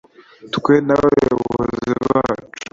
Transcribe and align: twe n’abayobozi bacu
twe 0.55 0.73
n’abayobozi 0.85 1.91
bacu 2.05 2.63